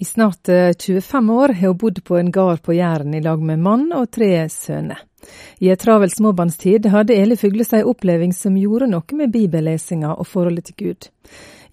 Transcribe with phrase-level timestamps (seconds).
[0.00, 0.48] I snart
[0.78, 4.06] 25 år har hun bodd på en gard på Jæren i lag med mann og
[4.10, 5.02] tre sønner.
[5.60, 10.24] I ei travel småbarnstid hadde Eli Fuglestad ei oppleving som gjorde noe med bibellesinga og
[10.24, 11.08] forholdet til Gud.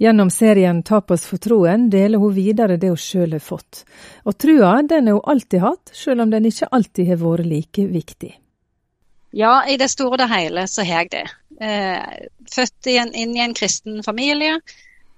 [0.03, 3.85] Gjennom serien Tapas for troen deler hun videre det hun sjøl har fått.
[4.27, 7.85] Og trua den har hun alltid hatt, sjøl om den ikke alltid har vært like
[7.93, 8.33] viktig.
[9.39, 11.23] Ja, i det store og det hele så har jeg det.
[11.63, 14.59] Eh, født inn i en kristen familie.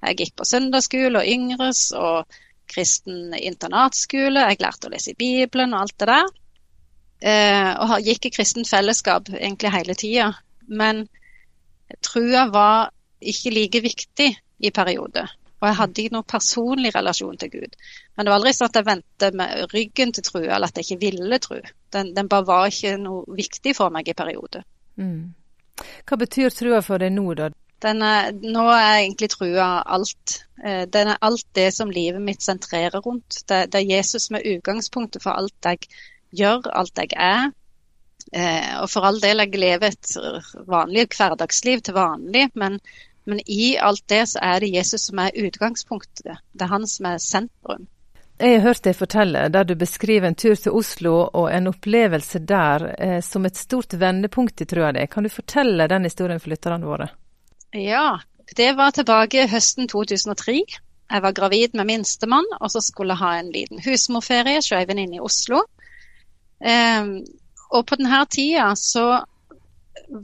[0.05, 1.89] Jeg gikk på søndagsskole og yngres.
[1.97, 2.29] og
[2.69, 6.29] kristen internatskole, jeg lærte å lese i Bibelen og alt det der.
[7.19, 10.29] Eh, og gikk i kristent fellesskap egentlig hele tida.
[10.69, 11.07] Men
[12.05, 14.29] trua var ikke like viktig
[14.59, 15.31] i perioder.
[15.59, 17.73] Og jeg hadde ikke noen personlig relasjon til Gud.
[18.15, 20.87] Men det var aldri sånn at jeg vendte med ryggen til trua, eller at jeg
[20.87, 21.57] ikke ville tru.
[21.91, 24.63] Den, den, bare var ikke noe viktig for meg i perioder.
[24.99, 25.33] Mm.
[26.07, 27.49] Hva betyr trua for deg nå, da?
[27.85, 30.39] Er, nå er jeg egentlig trua alt.
[30.63, 33.43] Eh, den er alt det som livet mitt sentrerer rundt.
[33.47, 35.87] Det, det er Jesus som er utgangspunktet for alt jeg
[36.35, 37.51] gjør, alt jeg er.
[38.33, 42.77] Eh, og for all del, jeg lever et vanlig hverdagsliv til vanlig, men,
[43.25, 46.43] men i alt det så er det Jesus som er utgangspunktet.
[46.51, 47.87] Det er han som er sentrum.
[48.39, 52.39] Jeg har hørt deg fortelle der du beskriver en tur til Oslo og en opplevelse
[52.47, 55.03] der eh, som et stort vendepunkt i trua di.
[55.11, 57.09] Kan du fortelle den historien for lytterne våre?
[57.73, 58.19] Ja,
[58.57, 60.61] det var tilbake høsten 2003.
[61.09, 64.87] Jeg var gravid med minstemann, og så skulle jeg ha en liten husmorferie hos ei
[64.89, 65.61] venninne i Oslo.
[66.59, 67.19] Um,
[67.69, 69.21] og på denne tida så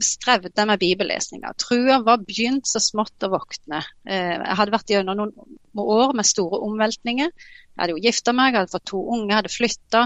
[0.02, 1.54] strevde jeg med bibellesninga.
[1.58, 3.82] Trua var begynt så smått å våkne.
[4.02, 7.30] Uh, jeg hadde vært gjennom noen år med store omveltninger.
[7.30, 10.04] Jeg hadde jo gifta meg, jeg hadde fått to unge, jeg hadde flytta.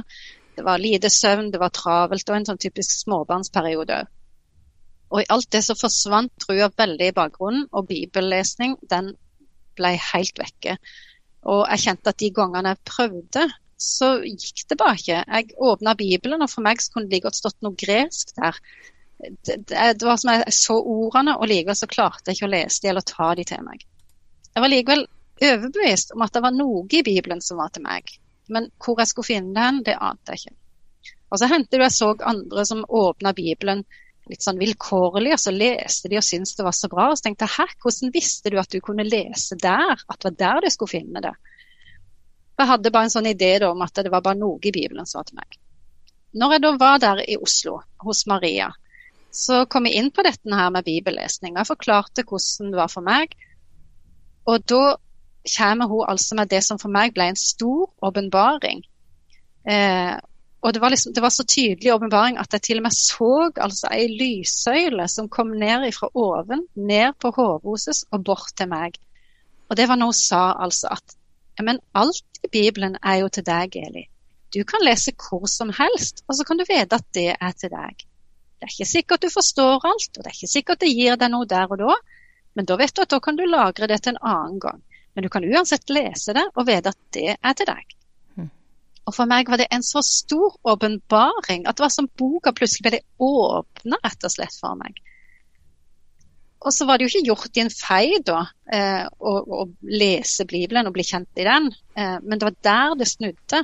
[0.61, 4.17] Det var lite søvn, det var travelt og en sånn typisk småbarnsperiode òg.
[5.11, 9.13] Og i alt det så forsvant trua veldig i bakgrunnen, og bibellesning den
[9.79, 10.77] ble helt vekke.
[11.51, 13.49] Og jeg kjente at de gangene jeg prøvde,
[13.81, 15.21] så gikk det bare ikke.
[15.25, 18.59] Jeg åpna Bibelen, og for meg så kunne det like godt stått noe gresk der.
[19.21, 22.85] Det, det, var som jeg så ordene, og likevel så klarte jeg ikke å lese
[22.85, 23.83] de eller ta de til meg.
[24.51, 25.07] Jeg var likevel
[25.41, 28.13] overbevist om at det var noe i Bibelen som var til meg.
[28.53, 30.57] Men hvor jeg skulle finne den, det ante jeg ikke.
[31.31, 33.85] Og så hendte det jeg så andre som åpna Bibelen
[34.31, 37.09] litt sånn vilkårlig, og så leste de og syntes det var så bra.
[37.11, 40.05] Og så tenkte jeg hæ, hvordan visste du at du kunne lese der?
[40.07, 41.35] At det var der du skulle finne det?
[42.61, 45.09] Jeg hadde bare en sånn idé da, om at det var bare noe i Bibelen
[45.09, 45.59] som var til meg.
[46.41, 48.69] Når jeg da var der i Oslo hos Maria,
[49.35, 51.57] så kom jeg inn på dette her med bibellesning.
[51.57, 53.33] Jeg forklarte hvordan det var for meg.
[54.51, 54.97] Og da
[55.57, 58.83] kommer hun altså med det som for meg ble en stor åpenbaring.
[59.65, 60.17] Eh,
[60.61, 63.51] og det var, liksom, det var, så tydelig åpenbaring at jeg til og med så
[63.57, 68.99] altså ei lyssøyle som kom ned fra oven, ned på hodet og bort til meg.
[69.71, 71.17] Og det var når hun sa altså at
[71.61, 74.07] men alt i Bibelen er jo til deg, Eli.
[74.55, 77.73] Du kan lese hvor som helst, og så kan du vite at det er til
[77.73, 78.07] deg.
[78.61, 81.33] Det er ikke sikkert du forstår alt, og det er ikke sikkert det gir deg
[81.33, 81.97] noe der og da,
[82.57, 84.83] men da vet du at da kan du lagre det til en annen gang.
[85.15, 87.97] Men du kan uansett lese det og vite at det er til deg.
[89.09, 92.91] Og for meg var det en så stor åpenbaring at det var som boka plutselig
[92.91, 94.99] ble åpna rett og slett for meg.
[96.61, 100.45] Og så var det jo ikke gjort i en fei da, eh, å, å, lese
[100.49, 103.63] Bibelen og bli kjent i den, eh, men det var der det snudde.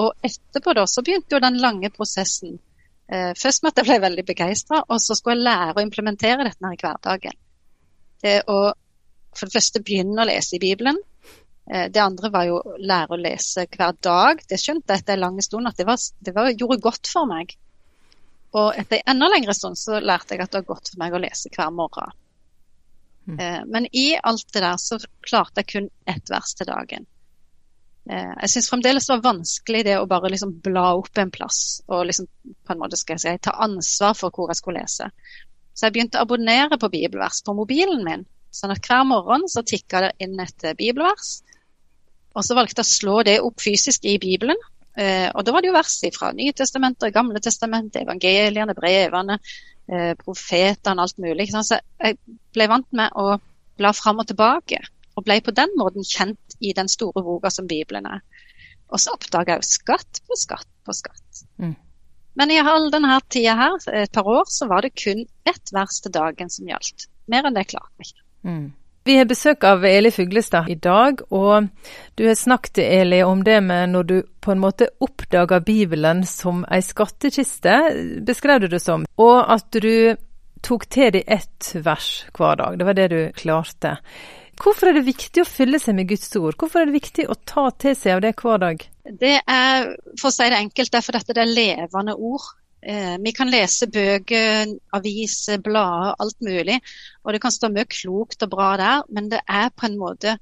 [0.00, 2.56] Og etterpå da så begynte jo den lange prosessen.
[3.12, 6.48] Eh, først med at jeg ble veldig begeistra, og så skulle jeg lære å implementere
[6.48, 7.38] dette her i hverdagen.
[8.24, 8.58] Det å
[9.36, 11.15] for det første begynne å lese i Bibelen, Eh,
[11.66, 14.42] det andre var jo å lære å lese hver dag.
[14.46, 17.26] Det skjønte jeg etter en lang stund at det, var, det var, gjorde godt for
[17.26, 17.56] meg.
[18.56, 21.16] Og etter en enda lengre stund så lærte jeg at det var godt for meg
[21.16, 22.14] å lese hver morgen.
[23.26, 23.38] Mm.
[23.40, 27.06] Eh, men i alt det der så klarte jeg kun ett vers til dagen.
[28.10, 31.80] Eh, jeg syns fremdeles det var vanskelig det å bare liksom bla opp en plass
[31.90, 35.10] og liksom på en måte skal jeg si, ta ansvar for hvor jeg skulle lese.
[35.74, 38.24] Så jeg begynte å abonnere på bibelvers på mobilen min.
[38.54, 41.42] Sånn at hver morgen så tikka det inn et bibelvers.
[42.36, 44.58] Og så valgte jeg å slå det opp fysisk i Bibelen.
[44.96, 49.38] Eh, og da var det jo vers fra Nytestamentet, Gamle testamentet, evangeliene, brevene,
[49.88, 51.48] eh, profetene, alt mulig.
[51.52, 52.18] Så jeg
[52.56, 53.38] ble vant med å
[53.80, 54.82] bla fram og tilbake.
[55.16, 58.20] Og ble på den måten kjent i den store boka som Bibelen er.
[58.92, 61.44] Og så oppdaga jeg jo skatt på skatt på skatt.
[61.58, 61.74] Mm.
[62.36, 66.00] Men i all denne tida her, et par år, så var det kun ett vers
[66.04, 67.08] til dagen som gjaldt.
[67.32, 68.26] Mer enn det klarte jeg ikke.
[68.46, 68.66] Mm.
[69.06, 71.68] Vi har besøk av Eli Fuglestad i dag, og
[72.18, 76.64] du har snakket Eli om det med når du på en måte oppdaga Bibelen som
[76.74, 77.76] ei skattkiste,
[78.26, 80.16] beskrev du det som, og at du
[80.66, 82.80] tok til deg ett vers hver dag.
[82.80, 83.94] Det var det du klarte.
[84.58, 86.58] Hvorfor er det viktig å fylle seg med Guds ord?
[86.58, 88.86] Hvorfor er det viktig å ta til seg av det hver dag?
[89.06, 92.50] Det er, for å si det enkelt, det er fordi det er levende ord.
[92.82, 96.80] Eh, vi kan lese bøker, aviser, blader, alt mulig.
[97.24, 100.36] Og det kan stå mye klokt og bra der, men det er på en måte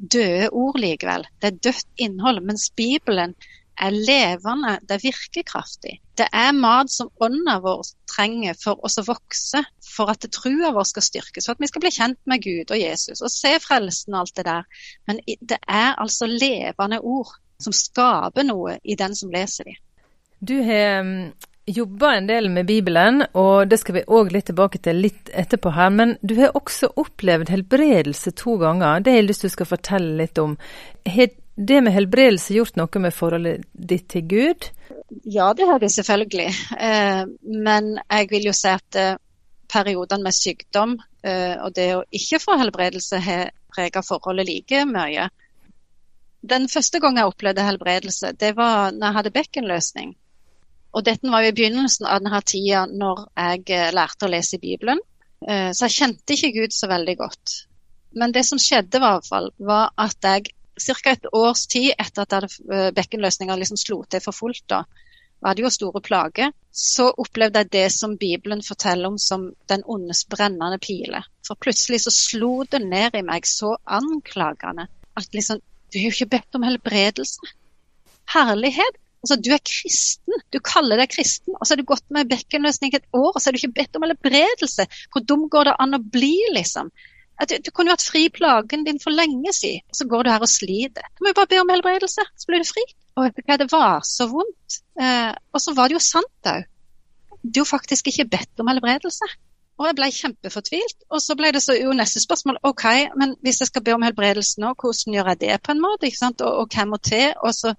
[0.00, 1.26] døde ord likevel.
[1.40, 2.40] Det er dødt innhold.
[2.46, 3.34] Mens Bibelen
[3.80, 5.98] er levende, det er virkekraftig.
[6.18, 10.88] Det er mat som ånda vår trenger for oss å vokse, for at trua vår
[10.88, 14.14] skal styrkes, for at vi skal bli kjent med Gud og Jesus og se frelsen
[14.14, 14.82] og alt det der.
[15.08, 19.80] Men det er altså levende ord som skaper noe i den som leser dem.
[20.40, 21.04] Du har
[21.76, 25.72] jobba en del med Bibelen, og det skal vi òg litt tilbake til litt etterpå
[25.76, 25.92] her.
[25.94, 29.00] Men du har også opplevd helbredelse to ganger.
[29.00, 30.56] Det har jeg lyst til du skal fortelle litt om.
[31.08, 34.70] Har det med helbredelse gjort noe med forholdet ditt til Gud?
[35.24, 36.48] Ja, det har det selvfølgelig.
[36.78, 37.24] Eh,
[37.66, 39.18] men jeg vil jo si at eh,
[39.70, 45.28] periodene med sykdom eh, og det å ikke få helbredelse har preget forholdet like mye.
[46.40, 50.14] Den første gangen jeg opplevde helbredelse, det var når jeg hadde bekkenløsning.
[50.96, 54.58] Og dette var jo i begynnelsen av denne tida når jeg eh, lærte å lese
[54.58, 55.02] i Bibelen.
[55.46, 57.58] Eh, så jeg kjente ikke Gud så veldig godt.
[58.18, 60.50] Men det som skjedde, var, fall, var at jeg
[60.80, 61.12] ca.
[61.12, 64.82] et års tid etter at eh, bekkenløsninga liksom slo til for fullt, da,
[65.40, 69.84] var det jo store plager, så opplevde jeg det som Bibelen forteller om som den
[69.88, 71.22] ondes brennende pile.
[71.46, 76.14] For plutselig så slo det ned i meg så anklagende at liksom Du har jo
[76.14, 77.48] ikke bedt om helbredelse.
[78.30, 78.98] Herlighet!
[79.20, 82.94] Altså, du er kristen, du kaller deg kristen, og så har du gått med bekkenløsning
[82.96, 84.86] et år, og så har du ikke bedt om helbredelse.
[85.12, 86.88] Hvor dum går det an å bli, liksom?
[87.48, 90.44] Du, du kunne hatt fri plagen din for lenge siden, og så går du her
[90.44, 91.06] og sliter.
[91.16, 92.84] Du må jo bare be om helbredelse, så blir du fri.
[93.20, 94.80] Og hva, det var så vondt.
[95.00, 96.66] Eh, og så var det jo sant òg.
[97.40, 99.28] Du har faktisk ikke bedt om helbredelse.
[99.80, 100.98] Og jeg ble kjempefortvilt.
[101.08, 102.84] Og så ble det så jo neste spørsmål OK,
[103.20, 106.12] men hvis jeg skal be om helbredelse nå, hvordan gjør jeg det på en måte?
[106.28, 107.32] Og, og hvem må til?
[107.40, 107.72] Og så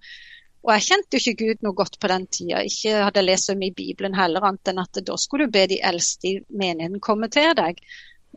[0.62, 2.62] og jeg kjente jo ikke Gud noe godt på den tida.
[2.62, 5.66] Ikke hadde lest så mye i Bibelen heller, annet enn at da skulle du be
[5.72, 7.82] de eldste i menigheten komme til deg.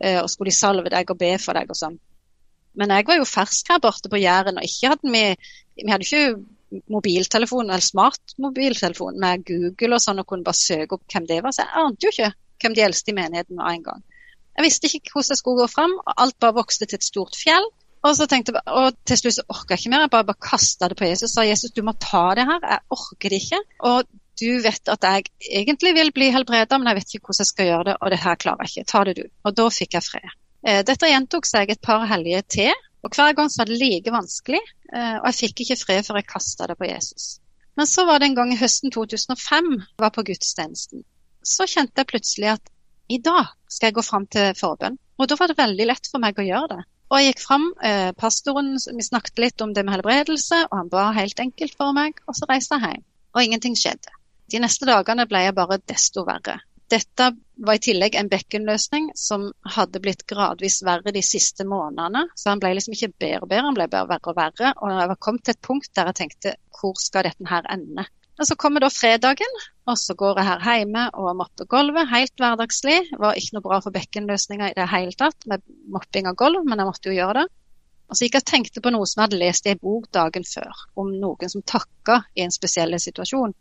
[0.01, 1.99] Eh, og skulle de salve deg og be for deg og sånn.
[2.75, 5.23] Men jeg var jo fersk her borte på Jæren, og ikke hadde vi,
[5.83, 11.05] vi hadde ikke mobiltelefon eller smartmobiltelefon med Google og sånn og kunne bare søke opp
[11.13, 11.55] hvem det var.
[11.55, 12.33] Så jeg ante jo ikke
[12.63, 14.03] hvem de eldste i menigheten var en gang.
[14.55, 17.37] Jeg visste ikke hvordan jeg skulle gå fram, og alt bare vokste til et stort
[17.37, 17.69] fjell.
[18.05, 20.05] Og så tenkte jeg, og til slutt så orka jeg ikke mer.
[20.05, 22.61] Jeg bare, bare kasta det på Jesus og sa Jesus, du må ta det her.
[22.61, 23.61] Jeg orker det ikke.
[23.89, 24.09] Og
[24.39, 25.29] du vet at jeg
[25.61, 27.95] egentlig vil bli helbreda, men jeg vet ikke hvordan jeg skal gjøre det.
[28.01, 28.91] Og det her klarer jeg ikke.
[28.91, 29.23] Ta det du.
[29.47, 30.35] Og da fikk jeg fred.
[30.65, 32.85] Eh, dette gjentok seg et par helger til.
[33.05, 34.61] Og hver gang så var det like vanskelig.
[34.91, 37.27] Eh, og jeg fikk ikke fred før jeg kasta det på Jesus.
[37.75, 41.03] Men så var det en gang i høsten 2005 var på gudstjenesten.
[41.45, 42.71] Så kjente jeg plutselig at
[43.11, 44.97] i dag skal jeg gå fram til forbønn.
[45.21, 46.83] Og da var det veldig lett for meg å gjøre det.
[47.11, 50.89] Og jeg gikk fram, eh, pastoren, vi snakket litt om det med helbredelse, og han
[50.89, 53.03] ba helt enkelt for meg, og så reiste jeg hjem.
[53.35, 54.15] Og ingenting skjedde.
[54.51, 56.59] De neste dagene ble jeg bare desto verre.
[56.89, 57.31] Dette
[57.65, 62.27] var i tillegg en bekkenløsning som hadde blitt gradvis verre de siste månedene.
[62.37, 64.73] Så han ble liksom ikke bedre og bedre, han ble bare verre og verre.
[64.81, 68.05] Og jeg var kommet til et punkt der jeg tenkte hvor skal dette her ende?
[68.35, 72.09] Og Så kommer da fredagen, og så går jeg her hjemme og mopper gulvet.
[72.11, 72.97] Helt hverdagslig.
[73.15, 76.81] Var ikke noe bra for bekkenløsninger i det hele tatt med mopping av gulv, men
[76.81, 77.45] jeg måtte jo gjøre det.
[78.09, 80.09] Og så gikk jeg og tenkte på noe som jeg hadde lest i en bok
[80.13, 83.55] dagen før, om noen som takka i en spesiell situasjon.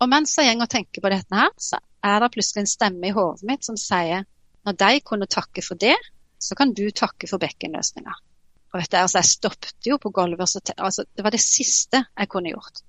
[0.00, 3.08] Og mens jeg går og tenker på dette her, så er det plutselig en stemme
[3.08, 4.28] i hodet mitt som sier
[4.68, 5.96] når de kunne takke for det,
[6.40, 8.20] så kan du takke for bekkenløsninger.
[8.70, 10.52] Og vet du, altså Jeg stoppet jo på gulvet.
[10.76, 12.84] Altså, det var det siste jeg kunne gjort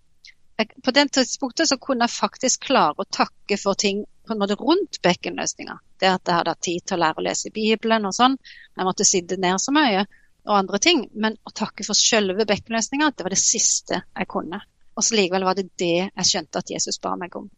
[0.83, 4.57] på den tidspunktet så kunne jeg faktisk klare å takke for ting på en måte
[4.59, 5.77] rundt bekkenløsninga.
[5.99, 8.37] Det at jeg hadde hatt tid til å lære å lese Bibelen og sånn.
[8.77, 10.05] Jeg måtte sitte ned så mye
[10.47, 11.05] og andre ting.
[11.13, 14.61] Men å takke for selve bekkenløsninga, det var det siste jeg kunne.
[14.97, 17.49] Og så likevel var det det jeg skjønte at Jesus ba meg om.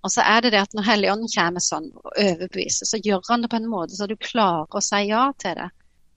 [0.00, 3.44] Og så er det det at når Helligånden kommer sånn og overbeviser, så gjør han
[3.44, 5.68] det på en måte så du klarer å si ja til det.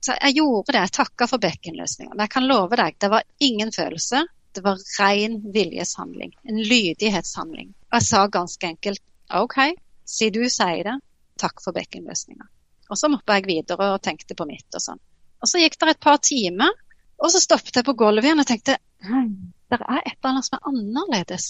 [0.04, 2.14] Så jeg gjorde det, jeg takka for bekkenløsninga.
[2.14, 4.24] Men jeg kan love deg, det var ingen følelse,
[4.56, 6.34] det var ren viljeshandling.
[6.50, 7.74] En lydighetshandling.
[7.90, 9.02] Og jeg sa ganske enkelt
[9.34, 9.58] OK,
[10.06, 10.98] siden du sier det,
[11.42, 12.48] takk for bekkenløsninga.
[12.92, 15.02] Og så måtte jeg videre og tenkte på mitt og sånn.
[15.44, 16.72] Og så gikk det et par timer,
[17.20, 19.32] og så stoppet jeg på gulvet igjen og tenkte hm,
[19.72, 21.48] det er et eller annet som er annerledes.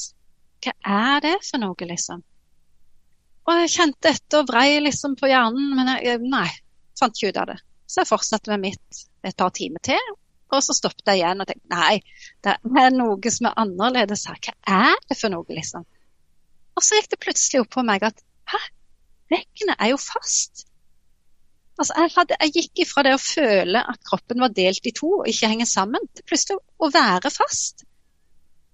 [0.63, 2.24] Hva er det for noe, liksom?
[3.43, 6.48] Og jeg kjente etter og vrei liksom på hjernen, men jeg, nei,
[7.00, 7.57] fant ikke ut av det.
[7.89, 10.13] Så jeg fortsatte med mitt et par timer til,
[10.53, 11.95] og så stoppet jeg igjen og tenkte nei,
[12.45, 14.39] det er noe som er annerledes her.
[14.43, 15.86] Hva er det for noe, liksom?
[16.74, 18.62] Og så gikk det plutselig opp på meg at hæ,
[19.33, 20.65] veggene er jo fast.
[21.79, 25.10] Altså, jeg, hadde, jeg gikk ifra det å føle at kroppen var delt i to
[25.22, 27.86] og ikke henger sammen, til plutselig å være fast.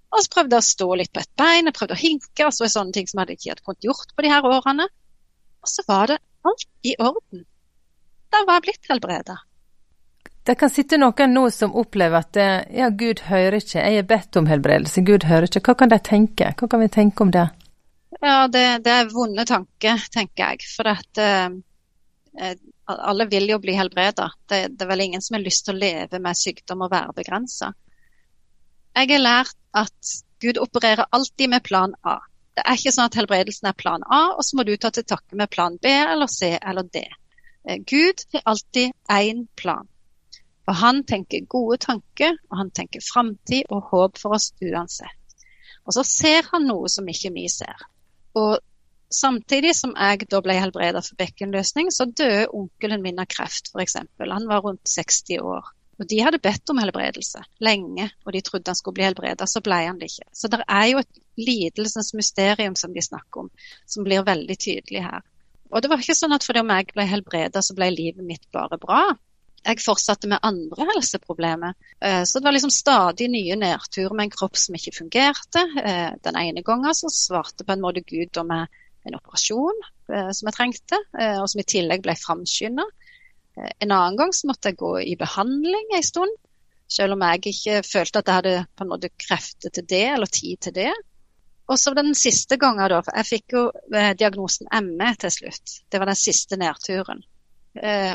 [0.10, 2.56] Og så prøvde jeg å stå litt på et bein, jeg prøvde å hinke, og
[2.56, 4.88] så var sånne ting som jeg ikke hadde kunnet gjort på de her årene.
[5.64, 6.18] Og så var det
[6.50, 7.46] alt i orden.
[8.34, 9.38] Da var jeg blitt helbreda.
[10.50, 12.38] Det kan sitte noen nå som opplever at
[12.74, 15.62] ja, Gud hører ikke, jeg er bedt om helbredelse, Gud hører ikke.
[15.68, 16.48] Hva kan de tenke?
[16.58, 17.44] Hva kan vi tenke om det?
[18.18, 20.66] Ja, det, det er vonde tanker, tenker jeg.
[20.74, 22.56] For at eh,
[22.90, 24.32] alle vil jo bli helbreda.
[24.50, 27.14] Det, det, er vel ingen som har lyst til å leve med sykdom og være
[27.20, 27.70] begrensa.
[28.98, 32.18] Jeg har lært at Gud opererer alltid med plan A.
[32.58, 35.06] Det er ikke sånn at helbredelsen er plan A, og så må du ta til
[35.08, 37.06] takke med plan B eller C eller D.
[37.70, 39.86] Eh, Gud har alltid én plan.
[40.70, 45.16] Og han tenker gode tanker, og han tenker framtid og håp for oss uansett.
[45.88, 47.88] Og så ser han noe som ikke vi ser.
[48.38, 48.60] Og
[49.10, 53.98] samtidig som jeg da ble helbreda for bekkenløsning, så døde onkelen min av kreft, f.eks.
[54.22, 55.72] Han var rundt 60 år.
[56.00, 59.48] Og De hadde bedt om helbredelse lenge, og de trodde han skulle bli helbreda.
[59.50, 60.30] Så ble han det ikke.
[60.32, 63.50] Så det er jo et lidelsens mysterium som de snakker om,
[63.90, 65.26] som blir veldig tydelig her.
[65.74, 68.48] Og det var ikke sånn at fordi om jeg ble helbreda, så ble livet mitt
[68.56, 69.02] bare bra.
[69.60, 71.76] Jeg fortsatte med andre helseproblemer.
[72.00, 75.66] Eh, så det var liksom stadig nye nedturer med en kropp som ikke fungerte.
[75.84, 80.50] Eh, den ene gangen så svarte på en måte Gud med en operasjon eh, som
[80.50, 81.02] jeg trengte,
[81.42, 82.86] og som i tillegg ble framskynda.
[83.60, 86.36] En annen gang så måtte jeg gå i behandling en stund,
[86.90, 90.32] selv om jeg ikke følte at jeg hadde på en måte krefter til det eller
[90.32, 90.94] tid til det.
[91.70, 93.66] Og så den siste gangen, da, for jeg fikk jo
[94.18, 95.76] diagnosen ME til slutt.
[95.92, 97.22] Det var den siste nedturen.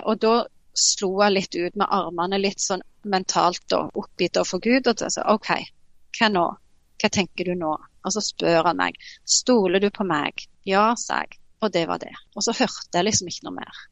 [0.08, 0.32] Og da
[0.74, 4.90] slo jeg litt ut med armene litt sånn mentalt da, oppgitt overfor Gud.
[4.90, 5.50] Og sa OK,
[6.18, 6.44] hva nå?
[7.00, 7.72] Hva tenker du nå?
[8.04, 10.46] Og så spør han meg stoler du på meg.
[10.68, 11.40] Ja, sa jeg.
[11.64, 12.12] Og det var det.
[12.36, 13.82] Og så hørte jeg liksom ikke noe mer.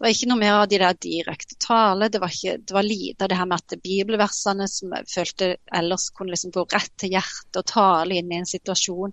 [0.00, 2.08] Det var ikke noe mer av de der direkte tale.
[2.08, 5.48] Det var, ikke, det var lite av det her med at bibelversene som jeg følte
[5.76, 9.12] ellers kunne liksom gå rett til hjertet og tale inn i en situasjon.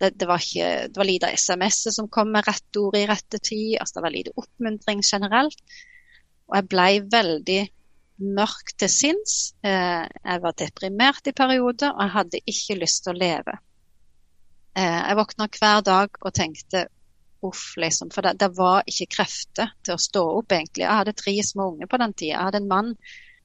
[0.00, 3.38] Det, det, var, ikke, det var lite SMS-et som kom med rett ord i rette
[3.38, 3.76] tid.
[3.78, 5.62] altså Det var lite oppmuntring generelt.
[6.50, 7.60] Og jeg ble veldig
[8.36, 9.34] mørk til sinns.
[9.64, 13.58] Eh, jeg var deprimert i perioder, og jeg hadde ikke lyst til å leve.
[14.76, 16.86] Eh, jeg våkna hver dag og tenkte
[17.46, 18.10] uff, liksom.
[18.12, 20.84] For det, det, var ikke krefter til å stå opp, egentlig.
[20.84, 22.34] Jeg hadde tre små unger på den tida.
[22.34, 22.90] Jeg hadde en mann,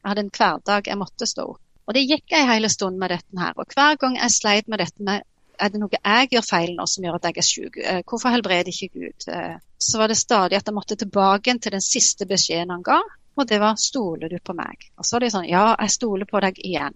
[0.02, 1.62] jeg hadde en hverdag jeg måtte stå opp.
[1.86, 3.54] Og det gikk jeg hele stund med dette her.
[3.62, 5.26] Og hver gang jeg sleit med dette med
[5.60, 7.78] er det noe jeg gjør feil nå som gjør at jeg er syk?
[7.82, 9.28] Eh, hvorfor helbreder ikke Gud?
[9.32, 13.02] Eh, så var det stadig at jeg måtte tilbake til den siste beskjeden han ga,
[13.36, 14.92] og det var 'stoler du på meg'?
[14.98, 16.96] Og så er det sånn 'ja, jeg stoler på deg igjen'.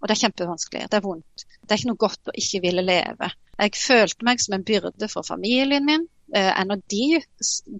[0.00, 0.90] Og det er kjempevanskelig.
[0.90, 1.44] Det er vondt.
[1.62, 3.30] Det er ikke noe godt å ikke ville leve.
[3.58, 6.06] Jeg følte meg som en byrde for familien min.
[6.34, 7.20] Eh, ennå de,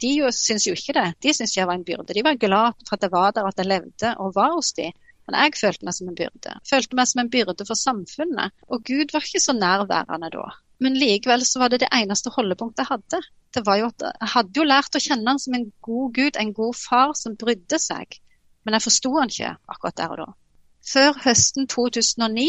[0.03, 1.09] de syns jo ikke det.
[1.23, 2.15] De syns jeg var en byrde.
[2.15, 4.93] De var glad for at jeg var der, at jeg levde og var hos dem.
[5.29, 6.55] Men jeg følte meg som en byrde.
[6.65, 8.55] Følte meg som en byrde for samfunnet.
[8.73, 10.47] Og Gud var ikke så nærværende da.
[10.81, 13.21] Men likevel så var det det eneste holdepunktet jeg hadde.
[13.55, 16.39] Det var jo at Jeg hadde jo lært å kjenne han som en god Gud,
[16.41, 18.17] en god far som brydde seg.
[18.65, 20.29] Men jeg forsto han ikke akkurat der og da.
[20.89, 22.49] Før høsten 2009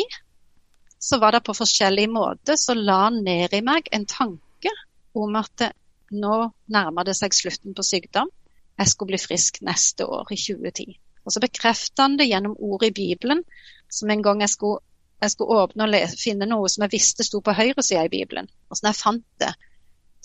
[0.99, 4.71] så var det på forskjellig måte så la han ned i meg en tanke
[5.19, 5.69] om at
[6.11, 6.37] nå
[6.71, 8.31] nærmer det seg slutten på sykdom.
[8.79, 10.95] Jeg skulle bli frisk neste år, i 2010.
[11.29, 13.43] Og så bekrefter han det gjennom ord i Bibelen,
[13.93, 14.81] som en gang jeg skulle,
[15.21, 18.49] jeg skulle åpne og lese, finne noe som jeg visste sto på høyresida i Bibelen.
[18.69, 19.51] Og sånn jeg fant det,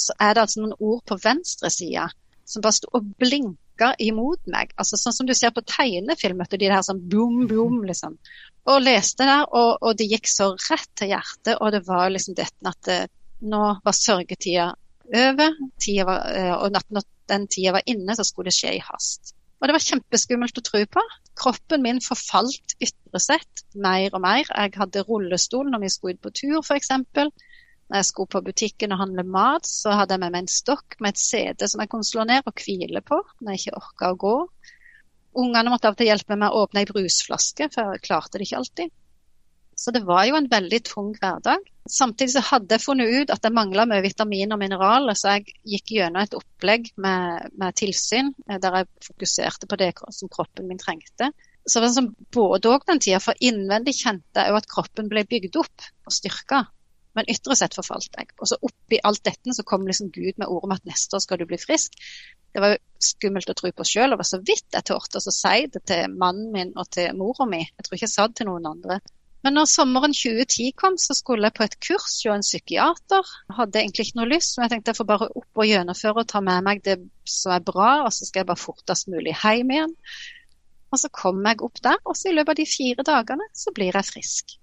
[0.01, 2.09] så er det altså noen ord på venstresida
[2.49, 4.73] som bare sto og blinka imot meg.
[4.81, 8.17] Altså Sånn som du ser på tegnefilm, de der sånn boom, boom, liksom.
[8.73, 12.37] Og leste der, og, og, det gikk så rett til hjertet, og det var liksom
[12.39, 13.01] dette at det,
[13.45, 14.71] nå var sørgetida
[15.05, 15.57] over,
[16.09, 19.34] var, eh, og når den tida var inne, så skulle det skje i hast.
[19.65, 21.03] Og det var kjempeskummelt å tro på.
[21.41, 24.45] Kroppen min forfalt ytre sett mer og mer.
[24.45, 26.91] Jeg hadde rullestol når vi skulle ut på tur, f.eks.
[26.93, 30.99] Når jeg skulle på butikken og handle mat, så hadde jeg med meg en stokk
[31.01, 34.13] med et sete som jeg kunne slå ned og hvile på når jeg ikke orka
[34.13, 34.35] å gå.
[35.47, 38.37] Ungene måtte av og til hjelpe meg med å åpne ei brusflaske, for jeg klarte
[38.37, 38.93] det ikke alltid.
[39.77, 41.63] Så det var jo en veldig tung hverdag.
[41.91, 45.57] Samtidig så hadde jeg funnet ut at jeg mangla mye vitamin og mineraler, så jeg
[45.75, 50.71] gikk gjennom et opplegg med, med, tilsyn eh, der jeg fokuserte på det som kroppen
[50.71, 51.33] min trengte.
[51.65, 55.11] Så det var sånn både òg den tida, for innvendig kjente jeg jo at kroppen
[55.13, 56.65] ble bygd opp og styrka.
[57.15, 58.33] Men ytre sett forfalt jeg.
[58.43, 61.23] Og så oppi alt dette så kom liksom Gud med ordet om at neste år
[61.23, 61.95] skal du bli frisk.
[62.55, 65.35] Det var jo skummelt å tro på sjøl, og var så vidt jeg torde å
[65.35, 67.63] si det til mannen min og til mora mi.
[67.63, 68.99] Jeg tror ikke jeg sa det til noen andre.
[69.45, 73.33] Men når sommeren 2010 kom, så skulle jeg på et kurs hos en psykiater.
[73.53, 76.31] Hadde egentlig ikke noe lyst, men jeg tenkte jeg får bare opp og gjennomføre og
[76.31, 76.95] ta med meg det
[77.29, 79.93] som er bra, og så skal jeg bare fortest mulig hjem igjen.
[80.95, 83.73] Og så kom jeg opp der, og så i løpet av de fire dagene så
[83.77, 84.55] blir jeg frisk.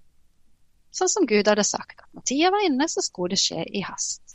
[0.92, 2.02] Sånn som Gud hadde sagt.
[2.16, 4.34] Når tida var inne, så skulle det skje i hast.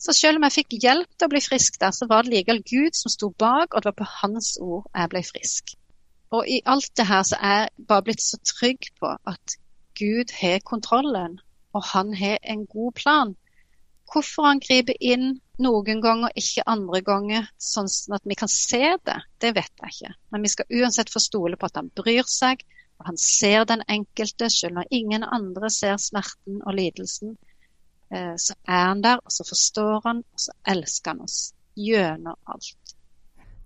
[0.00, 2.62] Så selv om jeg fikk hjelp til å bli frisk der, så var det likevel
[2.62, 5.74] Gud som sto bak, og det var på hans ord jeg ble frisk.
[6.30, 9.58] Og i alt det her så er jeg bare blitt så trygg på at
[10.00, 11.38] Gud har kontrollen,
[11.76, 13.36] og han har en god plan.
[14.10, 19.18] Hvorfor han griper inn noen ganger, ikke andre ganger, sånn at vi kan se det,
[19.44, 20.14] det vet jeg ikke.
[20.32, 22.64] Men vi skal uansett få stole på at han bryr seg,
[23.00, 27.36] og han ser den enkelte, selv når ingen andre ser smerten og lidelsen.
[28.10, 31.38] Eh, så er han der, og så forstår han, og så elsker han oss
[31.78, 32.89] gjennom alt.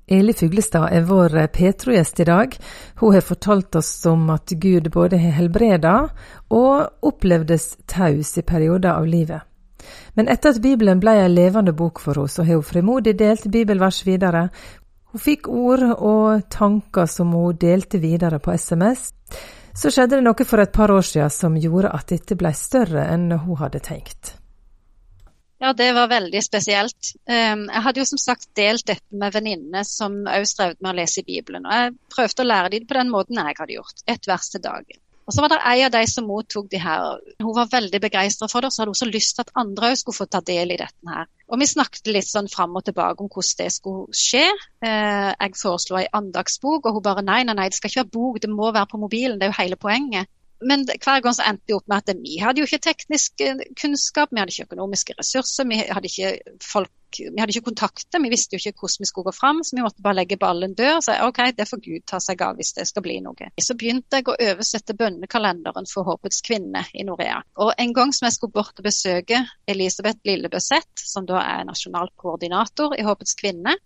[0.06, 2.56] Eli Fuglestad er vår eh, Petro-gjest i dag.
[3.00, 5.94] Hun har fortalt oss om at Gud både har helbreda
[6.52, 9.40] og opplevdes taus i perioder av livet.
[10.14, 13.49] Men etter at Bibelen ble en levende bok for henne, så har hun frimodig delt
[13.52, 14.49] bibelvers videre.
[15.12, 19.12] Hun fikk ord og tanker som hun delte videre på SMS.
[19.75, 23.08] Så skjedde det noe for et par år siden som gjorde at dette ble større
[23.11, 24.37] enn hun hadde tenkt.
[25.64, 27.14] Ja, det var veldig spesielt.
[27.25, 30.99] Ehm, jeg hadde jo som sagt delt dette med venninnene som òg strevde med å
[30.99, 31.64] lese i Bibelen.
[31.64, 34.02] Og jeg prøvde å lære dem på den måten jeg hadde gjort.
[34.04, 35.00] Ett vers til dagen.
[35.25, 37.16] Og så var det ei av de som mottok de her.
[37.40, 39.94] Hun var veldig begeistra for det, og så hadde hun så lyst til at andre
[39.94, 41.33] òg skulle få ta del i dette her.
[41.49, 44.44] Og vi snakket litt sånn fram og tilbake om hvordan det skulle skje.
[44.85, 48.16] Eh, jeg foreslo ei andagsbok, og hun bare nei, nei, nei, det skal ikke være
[48.18, 49.40] bok, det må være på mobilen.
[49.40, 50.28] Det er jo hele poenget
[50.62, 53.64] men hver gang så endte det opp med at vi hadde jo ikke teknisk eh,
[53.80, 58.30] kunnskap, vi hadde ikke økonomiske ressurser, vi hadde ikke folk, vi hadde ikke kontakter, vi
[58.32, 60.92] visste jo ikke hvordan vi skulle gå fram, så vi måtte bare legge ballen død
[60.96, 63.50] og si OK, det får Gud ta seg av hvis det skal bli noe.
[63.61, 67.40] Så begynte jeg å oversette bønnekalenderen for Håpets kvinne i Norea.
[67.62, 72.12] Og en gang som jeg skulle bort og besøke Elisabeth Lillebøseth, som da er nasjonal
[72.20, 73.76] koordinator i Håpets kvinne,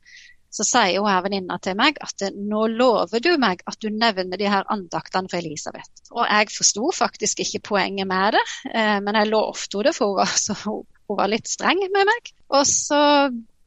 [0.50, 4.40] så sier hun her venninna til meg at nå lover du meg at du nevner
[4.40, 5.90] de her andaktene for Elisabeth.
[6.14, 10.12] Og jeg forsto faktisk ikke poenget med det, eh, men jeg lovte henne det, for
[10.12, 12.32] hun var, så, hun var litt streng med meg.
[12.48, 13.02] Og så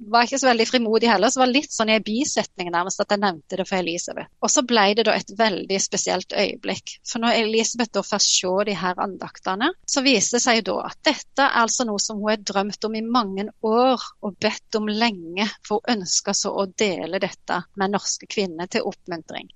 [0.10, 3.02] var ikke så veldig frimodig heller, så var det litt sånn i en bisetning nærmest
[3.04, 4.32] at jeg nevnte det for Elisabeth.
[4.42, 6.96] Og så ble det da et veldig spesielt øyeblikk.
[7.08, 10.78] For når Elisabeth da først så de her andaktene, så viste det seg jo da
[10.90, 14.80] at dette er altså noe som hun har drømt om i mange år og bedt
[14.80, 19.52] om lenge, for hun ønska så å dele dette med norske kvinner til oppmuntring.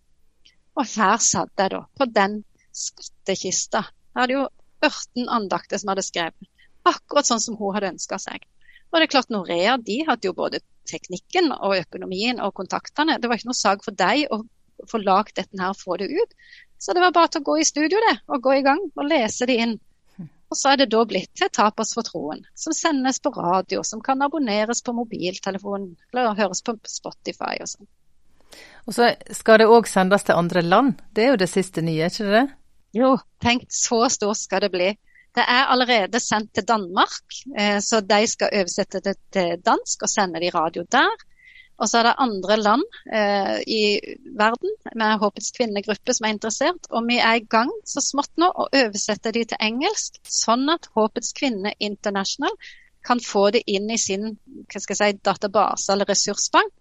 [0.75, 2.41] Og her satt jeg da, på den
[2.75, 3.86] skattkista.
[4.13, 4.47] Jeg hadde jo
[4.84, 6.51] 14 andakter som hadde skrevet,
[6.86, 8.43] akkurat sånn som hun hadde ønska seg.
[8.95, 13.17] Og det er klart Norea de hadde jo både teknikken og økonomien og kontaktene.
[13.19, 14.45] Det var ikke noe sak for deg å
[14.88, 16.38] få lagd dette her og få det ut.
[16.79, 19.10] Så det var bare til å gå i studio det, og gå i gang og
[19.10, 19.75] lese det inn.
[20.47, 23.99] Og så er det da blitt til Tapas for troen, som sendes på radio, som
[24.05, 27.89] kan abonneres på mobiltelefonen eller høres på Spotify og sånn.
[28.88, 31.01] Og så skal det òg sendes til andre land.
[31.12, 32.45] Det er jo det siste nye, ikke det?
[32.95, 34.93] Jo, tenk så stort skal det bli.
[35.36, 40.10] Det er allerede sendt til Danmark, eh, så de skal oversette det til dansk og
[40.10, 41.26] sende det i radio der.
[41.76, 43.82] Og så er det andre land eh, i
[44.39, 46.88] verden med Håpets kvinnegruppe som er interessert.
[46.89, 50.88] Og vi er i gang så smått nå å oversette de til engelsk, sånn at
[50.95, 52.56] Håpets kvinne international
[53.06, 54.38] kan få det inn i sin
[54.71, 56.71] si, database eller ressursbank.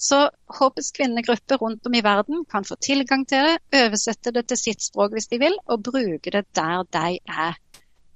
[0.00, 0.20] Så
[0.60, 4.86] Håpets kvinnegruppe rundt om i verden kan få tilgang til det, oversette det til sitt
[4.86, 7.58] språk hvis de vil, og bruke det der de er.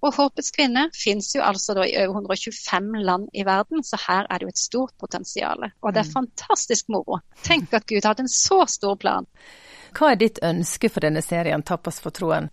[0.04, 4.40] Og Håpets kvinne finnes jo altså i over 125 land i verden, så her er
[4.40, 5.64] det jo et stort potensial.
[5.80, 6.16] Og det er mm.
[6.18, 7.22] fantastisk moro.
[7.46, 9.28] Tenk at Gud hadde en så stor plan.
[9.96, 12.50] Hva er ditt ønske for denne serien, 'Tapas for troen'?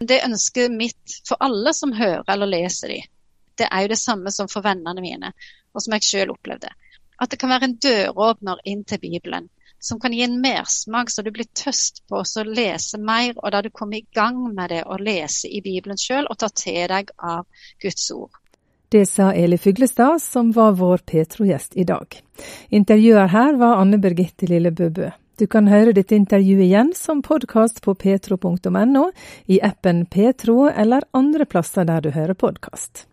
[0.00, 3.02] Det ønsket mitt for alle som hører eller leser de,
[3.58, 5.32] det er jo det samme som for vennene mine,
[5.72, 6.72] og som jeg selv opplevde.
[7.20, 11.22] At det kan være en døråpner inn til Bibelen som kan gi en mersmak, så
[11.22, 14.82] du blir tøst på å lese mer, og da du kommer i gang med det
[14.86, 17.46] å lese i Bibelen sjøl og ta til deg av
[17.82, 18.32] Guds ord.
[18.88, 22.06] Det sa Eli Fyglestad, som var vår Petro-gjest i dag.
[22.70, 25.10] Intervjuer her var Anne Birgitte Lillebøbø.
[25.36, 29.02] Du kan høre dette intervjuet igjen som podkast på petro.no,
[29.52, 33.04] i appen Petro eller andre plasser der du hører podkast.